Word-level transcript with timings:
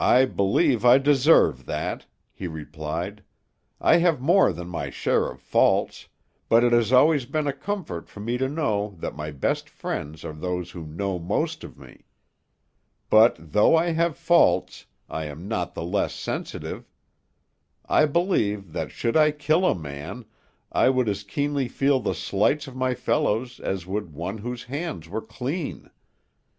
"I 0.00 0.24
believe 0.24 0.82
I 0.82 0.96
deserve 0.96 1.66
that," 1.66 2.06
he 2.32 2.46
replied. 2.46 3.22
"I 3.82 3.98
have 3.98 4.18
more 4.18 4.50
than 4.50 4.68
my 4.70 4.88
share 4.88 5.30
of 5.30 5.42
faults, 5.42 6.08
but 6.48 6.64
it 6.64 6.72
has 6.72 6.90
always 6.90 7.26
been 7.26 7.46
a 7.46 7.52
comfort 7.52 8.08
for 8.08 8.20
me 8.20 8.38
to 8.38 8.48
know 8.48 8.94
that 8.96 9.14
my 9.14 9.32
best 9.32 9.68
friends 9.68 10.24
are 10.24 10.32
those 10.32 10.70
who 10.70 10.86
know 10.86 11.18
most 11.18 11.64
of 11.64 11.76
me. 11.76 12.06
But 13.10 13.36
though 13.52 13.76
I 13.76 13.90
have 13.92 14.16
faults, 14.16 14.86
I 15.06 15.26
am 15.26 15.46
not 15.46 15.74
the 15.74 15.84
less 15.84 16.14
sensitive. 16.14 16.88
I 17.84 18.06
believe 18.06 18.72
that 18.72 18.90
should 18.90 19.18
I 19.18 19.32
kill 19.32 19.66
a 19.66 19.74
man, 19.74 20.24
I 20.72 20.88
would 20.88 21.10
as 21.10 21.22
keenly 21.22 21.68
feel 21.68 22.00
the 22.00 22.14
slights 22.14 22.66
of 22.66 22.74
my 22.74 22.94
fellows 22.94 23.60
as 23.60 23.86
would 23.86 24.14
one 24.14 24.38
whose 24.38 24.64
hands 24.64 25.10
were 25.10 25.20
clean. 25.20 25.90